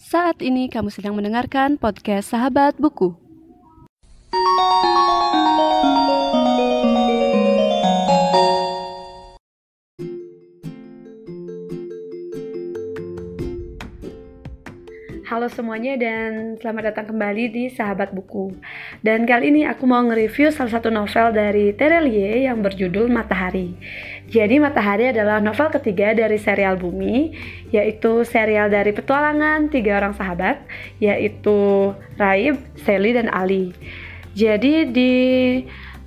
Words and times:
Saat 0.00 0.40
ini 0.40 0.72
kamu 0.72 0.88
sedang 0.88 1.12
mendengarkan 1.12 1.76
podcast 1.76 2.32
Sahabat 2.32 2.80
Buku. 2.80 3.29
Halo 15.30 15.46
semuanya 15.46 15.94
dan 15.94 16.58
selamat 16.58 16.90
datang 16.90 17.14
kembali 17.14 17.54
di 17.54 17.64
Sahabat 17.70 18.10
Buku. 18.10 18.50
Dan 18.98 19.30
kali 19.30 19.54
ini 19.54 19.62
aku 19.62 19.86
mau 19.86 20.02
nge-review 20.02 20.50
salah 20.50 20.74
satu 20.74 20.90
novel 20.90 21.30
dari 21.30 21.70
Terelie 21.70 22.50
yang 22.50 22.58
berjudul 22.58 23.06
Matahari. 23.06 23.78
Jadi 24.26 24.58
Matahari 24.58 25.14
adalah 25.14 25.38
novel 25.38 25.70
ketiga 25.70 26.18
dari 26.18 26.34
serial 26.34 26.82
Bumi, 26.82 27.30
yaitu 27.70 28.26
serial 28.26 28.74
dari 28.74 28.90
petualangan 28.90 29.70
tiga 29.70 30.02
orang 30.02 30.18
sahabat, 30.18 30.66
yaitu 30.98 31.94
Raib, 32.18 32.58
Sally, 32.82 33.14
dan 33.14 33.30
Ali. 33.30 33.70
Jadi 34.34 34.90
di 34.90 35.14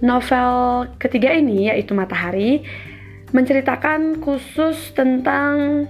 novel 0.04 0.52
ketiga 1.00 1.32
ini, 1.32 1.72
yaitu 1.72 1.96
Matahari, 1.96 2.60
menceritakan 3.32 4.20
khusus 4.20 4.92
tentang 4.92 5.88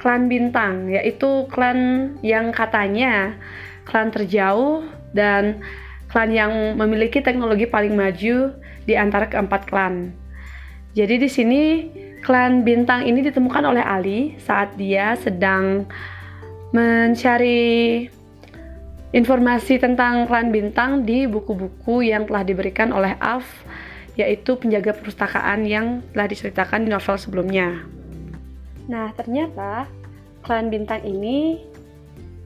klan 0.00 0.32
bintang, 0.32 0.88
yaitu 0.88 1.44
klan 1.52 2.12
yang 2.24 2.50
katanya 2.50 3.36
klan 3.84 4.08
terjauh 4.08 4.82
dan 5.12 5.60
klan 6.08 6.32
yang 6.32 6.50
memiliki 6.80 7.20
teknologi 7.20 7.68
paling 7.68 7.92
maju 7.92 8.56
di 8.88 8.94
antara 8.96 9.28
keempat 9.28 9.68
klan. 9.68 10.10
Jadi 10.96 11.22
di 11.22 11.28
sini 11.30 11.62
klan 12.24 12.66
bintang 12.66 13.06
ini 13.06 13.22
ditemukan 13.22 13.62
oleh 13.62 13.84
Ali 13.84 14.34
saat 14.42 14.74
dia 14.74 15.14
sedang 15.20 15.86
mencari 16.74 18.08
informasi 19.10 19.78
tentang 19.82 20.26
klan 20.26 20.54
bintang 20.54 21.02
di 21.02 21.26
buku-buku 21.26 22.06
yang 22.06 22.26
telah 22.26 22.46
diberikan 22.46 22.94
oleh 22.94 23.14
Af, 23.18 23.46
yaitu 24.14 24.54
penjaga 24.58 24.94
perpustakaan 24.94 25.66
yang 25.66 26.02
telah 26.14 26.26
diceritakan 26.30 26.86
di 26.86 26.90
novel 26.90 27.16
sebelumnya. 27.18 27.86
Nah, 28.90 29.14
ternyata 29.14 29.86
klan 30.42 30.72
bintang 30.72 31.04
ini 31.04 31.60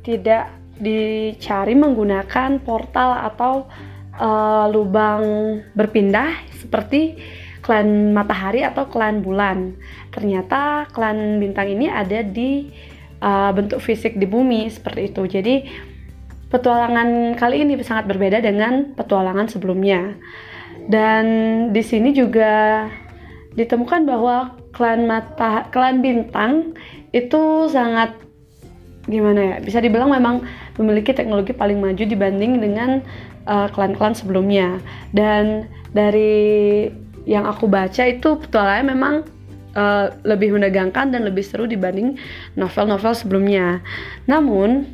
tidak 0.04 0.52
dicari 0.78 1.74
menggunakan 1.78 2.58
portal 2.60 3.14
atau 3.14 3.70
uh, 4.18 4.66
lubang 4.70 5.58
berpindah 5.72 6.34
seperti 6.58 7.16
klan 7.64 8.12
matahari 8.12 8.60
atau 8.66 8.84
klan 8.90 9.24
bulan. 9.24 9.72
Ternyata 10.12 10.90
klan 10.92 11.40
bintang 11.40 11.70
ini 11.72 11.88
ada 11.88 12.20
di 12.20 12.68
uh, 13.24 13.50
bentuk 13.54 13.80
fisik 13.80 14.20
di 14.20 14.26
bumi 14.28 14.68
seperti 14.68 15.14
itu. 15.14 15.22
Jadi 15.24 15.54
petualangan 16.52 17.38
kali 17.40 17.64
ini 17.64 17.80
sangat 17.80 18.04
berbeda 18.10 18.44
dengan 18.44 18.92
petualangan 18.92 19.48
sebelumnya. 19.48 20.12
Dan 20.84 21.24
di 21.72 21.80
sini 21.80 22.12
juga 22.12 22.84
ditemukan 23.56 24.04
bahwa 24.04 24.63
klan 24.74 25.06
mata 25.06 25.70
klan 25.70 26.02
bintang 26.02 26.74
itu 27.14 27.70
sangat 27.70 28.12
gimana 29.06 29.40
ya 29.40 29.56
bisa 29.60 29.78
dibilang 29.78 30.10
memang 30.10 30.42
memiliki 30.80 31.14
teknologi 31.14 31.54
paling 31.54 31.78
maju 31.78 32.02
dibanding 32.02 32.58
dengan 32.58 33.04
uh, 33.46 33.68
klan-klan 33.70 34.16
sebelumnya. 34.16 34.80
Dan 35.14 35.68
dari 35.94 36.88
yang 37.24 37.48
aku 37.48 37.70
baca 37.70 38.04
itu 38.04 38.36
petualangannya 38.36 38.86
memang 38.90 39.14
uh, 39.78 40.12
lebih 40.26 40.56
menegangkan 40.56 41.14
dan 41.14 41.24
lebih 41.24 41.44
seru 41.44 41.64
dibanding 41.68 42.18
novel-novel 42.58 43.14
sebelumnya. 43.14 43.80
Namun 44.26 44.88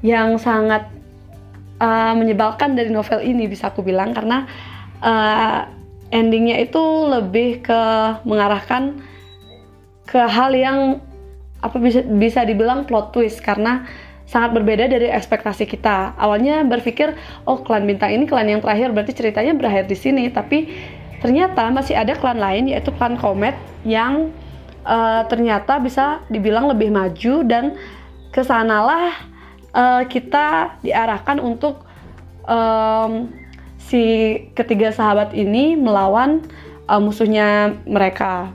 yang 0.00 0.38
sangat 0.40 0.88
uh, 1.82 2.14
menyebalkan 2.16 2.74
dari 2.78 2.88
novel 2.88 3.20
ini 3.22 3.50
bisa 3.50 3.68
aku 3.70 3.82
bilang 3.84 4.16
karena 4.16 4.46
uh, 5.02 5.68
endingnya 6.14 6.62
itu 6.62 6.80
lebih 7.10 7.66
ke 7.66 7.80
mengarahkan 8.22 9.02
ke 10.06 10.22
hal 10.22 10.54
yang 10.54 11.02
apa 11.60 11.76
bisa 11.82 12.06
bisa 12.06 12.46
dibilang 12.46 12.86
plot 12.86 13.10
twist 13.10 13.42
karena 13.42 13.84
sangat 14.26 14.58
berbeda 14.58 14.90
dari 14.90 15.06
ekspektasi 15.10 15.70
kita. 15.70 16.14
Awalnya 16.18 16.66
berpikir, 16.66 17.14
oh 17.46 17.62
klan 17.62 17.86
bintang 17.86 18.10
ini 18.10 18.26
klan 18.26 18.50
yang 18.50 18.58
terakhir 18.58 18.90
berarti 18.90 19.14
ceritanya 19.14 19.54
berakhir 19.54 19.86
di 19.86 19.96
sini, 19.98 20.26
tapi 20.30 20.70
ternyata 21.22 21.70
masih 21.70 21.94
ada 21.94 22.12
klan 22.18 22.36
lain 22.36 22.70
yaitu 22.70 22.90
klan 22.94 23.14
Komet 23.16 23.54
yang 23.86 24.34
uh, 24.82 25.22
ternyata 25.30 25.78
bisa 25.78 26.22
dibilang 26.28 26.70
lebih 26.70 26.90
maju 26.90 27.34
dan 27.46 27.78
ke 28.34 28.42
sanalah 28.42 29.14
uh, 29.72 30.02
kita 30.04 30.76
diarahkan 30.82 31.40
untuk 31.40 31.86
um, 32.44 33.30
si 33.78 34.34
ketiga 34.58 34.90
sahabat 34.90 35.30
ini 35.32 35.78
melawan 35.78 36.42
uh, 36.90 36.98
musuhnya 36.98 37.78
mereka. 37.86 38.50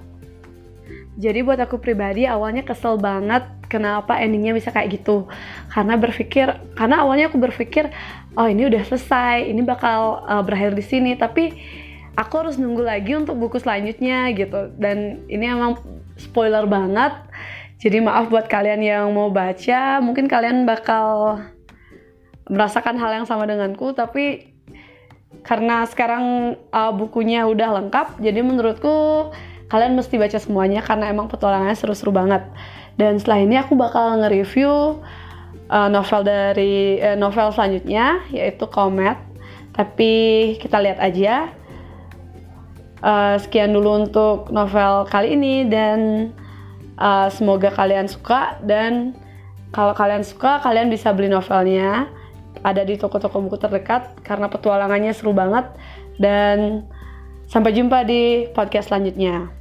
Jadi 1.20 1.44
buat 1.44 1.60
aku 1.60 1.76
pribadi 1.84 2.24
awalnya 2.24 2.64
kesel 2.64 2.96
banget 2.96 3.44
kenapa 3.68 4.16
endingnya 4.20 4.56
bisa 4.56 4.72
kayak 4.72 5.02
gitu. 5.02 5.28
Karena 5.68 6.00
berpikir, 6.00 6.48
karena 6.76 7.04
awalnya 7.04 7.28
aku 7.28 7.40
berpikir, 7.40 7.92
oh 8.40 8.48
ini 8.48 8.72
udah 8.72 8.84
selesai, 8.88 9.44
ini 9.48 9.60
bakal 9.64 10.24
uh, 10.24 10.40
berakhir 10.40 10.72
di 10.72 10.84
sini. 10.84 11.12
Tapi 11.20 11.52
aku 12.16 12.34
harus 12.40 12.56
nunggu 12.56 12.84
lagi 12.84 13.12
untuk 13.16 13.36
buku 13.36 13.60
selanjutnya 13.60 14.32
gitu. 14.32 14.72
Dan 14.80 15.28
ini 15.28 15.52
emang 15.52 15.80
spoiler 16.16 16.64
banget. 16.64 17.12
Jadi 17.82 17.98
maaf 18.00 18.30
buat 18.30 18.46
kalian 18.46 18.80
yang 18.80 19.06
mau 19.12 19.28
baca, 19.34 20.00
mungkin 20.00 20.30
kalian 20.30 20.64
bakal 20.64 21.42
merasakan 22.48 22.96
hal 22.96 23.20
yang 23.20 23.28
sama 23.28 23.50
denganku. 23.50 23.92
Tapi 23.92 24.54
karena 25.42 25.84
sekarang 25.90 26.56
uh, 26.70 26.94
bukunya 26.94 27.48
udah 27.50 27.82
lengkap, 27.82 28.22
jadi 28.22 28.40
menurutku 28.46 29.32
kalian 29.72 29.96
mesti 29.96 30.20
baca 30.20 30.36
semuanya 30.36 30.84
karena 30.84 31.08
emang 31.08 31.32
petualangannya 31.32 31.80
seru-seru 31.80 32.12
banget. 32.12 32.44
Dan 33.00 33.16
setelah 33.16 33.40
ini 33.40 33.56
aku 33.56 33.80
bakal 33.80 34.20
nge-review 34.20 35.00
uh, 35.72 35.88
novel 35.88 36.28
dari 36.28 37.00
uh, 37.00 37.16
novel 37.16 37.56
selanjutnya 37.56 38.20
yaitu 38.36 38.68
Comet. 38.68 39.16
Tapi 39.72 40.14
kita 40.60 40.84
lihat 40.84 41.00
aja. 41.00 41.56
Uh, 43.02 43.34
sekian 43.42 43.74
dulu 43.74 44.06
untuk 44.06 44.54
novel 44.54 45.10
kali 45.10 45.34
ini 45.34 45.66
dan 45.66 46.30
uh, 47.02 47.34
semoga 47.34 47.74
kalian 47.74 48.06
suka 48.06 48.62
dan 48.62 49.18
kalau 49.74 49.98
kalian 49.98 50.22
suka 50.22 50.62
kalian 50.62 50.94
bisa 50.94 51.10
beli 51.10 51.26
novelnya 51.26 52.06
ada 52.62 52.86
di 52.86 53.02
toko-toko 53.02 53.42
buku 53.42 53.58
terdekat 53.58 54.22
karena 54.22 54.46
petualangannya 54.46 55.18
seru 55.18 55.34
banget 55.34 55.66
dan 56.22 56.86
sampai 57.50 57.74
jumpa 57.74 58.06
di 58.06 58.46
podcast 58.54 58.94
selanjutnya. 58.94 59.61